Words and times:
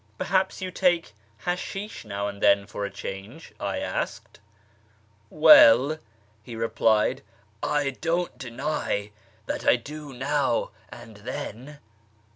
"Perhaps 0.17 0.63
you 0.63 0.71
take 0.71 1.13
hashish 1.45 2.05
now 2.05 2.27
and 2.27 2.41
then 2.41 2.65
for 2.65 2.85
a 2.85 2.89
change?" 2.89 3.53
I 3.59 3.77
asked." 3.77 4.39
Well," 5.45 5.99
he 6.41 6.55
replied," 6.55 7.21
I 7.85 7.91
don't 7.91 8.35
deny 8.35 9.11
that 9.45 9.63
I 9.67 9.75
do 9.75 10.11
now 10.11 10.71
and 10.91 11.17
then." 11.17 11.77